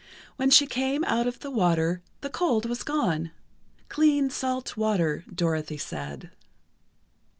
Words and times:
When 0.35 0.49
she 0.49 0.65
came 0.65 1.03
out 1.03 1.27
of 1.27 1.41
the 1.41 1.51
water, 1.51 2.01
the 2.21 2.29
cold 2.31 2.65
was 2.65 2.81
gone. 2.81 3.29
Clean, 3.87 4.31
salt 4.31 4.75
water, 4.75 5.23
Dorothy 5.31 5.77
said. 5.77 6.31